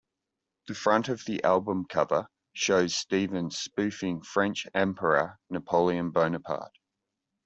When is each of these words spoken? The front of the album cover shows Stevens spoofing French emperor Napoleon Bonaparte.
The 0.65 0.73
front 0.73 1.09
of 1.09 1.25
the 1.25 1.43
album 1.43 1.85
cover 1.87 2.25
shows 2.53 2.95
Stevens 2.95 3.59
spoofing 3.59 4.23
French 4.23 4.65
emperor 4.73 5.37
Napoleon 5.51 6.09
Bonaparte. 6.09 6.75